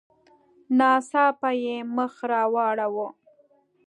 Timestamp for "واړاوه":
2.53-3.07